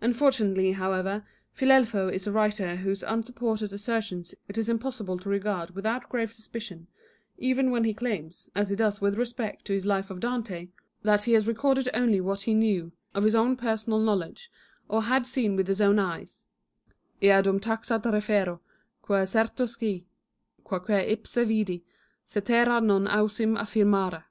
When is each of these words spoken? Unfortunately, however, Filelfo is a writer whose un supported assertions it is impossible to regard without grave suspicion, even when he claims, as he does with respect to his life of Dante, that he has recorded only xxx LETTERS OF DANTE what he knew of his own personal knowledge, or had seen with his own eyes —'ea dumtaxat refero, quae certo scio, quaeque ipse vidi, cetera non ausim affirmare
Unfortunately, 0.00 0.70
however, 0.70 1.24
Filelfo 1.52 2.08
is 2.08 2.28
a 2.28 2.30
writer 2.30 2.76
whose 2.76 3.02
un 3.02 3.24
supported 3.24 3.72
assertions 3.72 4.32
it 4.46 4.56
is 4.56 4.68
impossible 4.68 5.18
to 5.18 5.28
regard 5.28 5.70
without 5.72 6.08
grave 6.08 6.32
suspicion, 6.32 6.86
even 7.38 7.72
when 7.72 7.82
he 7.82 7.92
claims, 7.92 8.48
as 8.54 8.70
he 8.70 8.76
does 8.76 9.00
with 9.00 9.16
respect 9.18 9.64
to 9.64 9.72
his 9.72 9.84
life 9.84 10.10
of 10.12 10.20
Dante, 10.20 10.68
that 11.02 11.24
he 11.24 11.32
has 11.32 11.48
recorded 11.48 11.88
only 11.92 12.18
xxx 12.18 12.18
LETTERS 12.18 12.18
OF 12.18 12.20
DANTE 12.22 12.26
what 12.26 12.40
he 12.42 12.54
knew 12.54 12.92
of 13.16 13.24
his 13.24 13.34
own 13.34 13.56
personal 13.56 13.98
knowledge, 13.98 14.48
or 14.88 15.02
had 15.02 15.26
seen 15.26 15.56
with 15.56 15.66
his 15.66 15.80
own 15.80 15.98
eyes 15.98 16.46
—'ea 17.20 17.42
dumtaxat 17.42 18.04
refero, 18.04 18.60
quae 19.02 19.24
certo 19.26 19.66
scio, 19.66 20.02
quaeque 20.62 21.10
ipse 21.10 21.44
vidi, 21.44 21.82
cetera 22.24 22.80
non 22.80 23.08
ausim 23.08 23.58
affirmare 23.58 24.22